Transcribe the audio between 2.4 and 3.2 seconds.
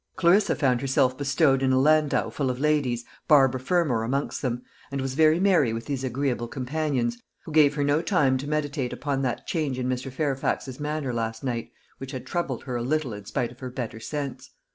of ladies,